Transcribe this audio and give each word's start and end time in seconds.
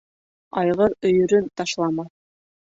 Айғыр 0.61 0.95
өйөрөн 1.11 1.53
ташламаҫ. 1.63 2.13